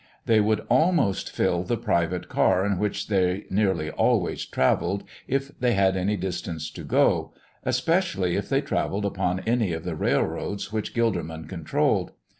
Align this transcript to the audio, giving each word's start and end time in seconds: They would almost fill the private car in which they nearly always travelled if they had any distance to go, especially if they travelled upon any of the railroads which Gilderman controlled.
They 0.25 0.39
would 0.39 0.61
almost 0.67 1.29
fill 1.29 1.61
the 1.63 1.77
private 1.77 2.27
car 2.27 2.65
in 2.65 2.79
which 2.79 3.07
they 3.07 3.45
nearly 3.51 3.91
always 3.91 4.47
travelled 4.47 5.03
if 5.27 5.51
they 5.59 5.73
had 5.73 5.95
any 5.95 6.17
distance 6.17 6.71
to 6.71 6.83
go, 6.83 7.35
especially 7.63 8.35
if 8.35 8.49
they 8.49 8.61
travelled 8.61 9.05
upon 9.05 9.41
any 9.41 9.73
of 9.73 9.83
the 9.83 9.93
railroads 9.95 10.73
which 10.73 10.95
Gilderman 10.95 11.47
controlled. 11.47 12.13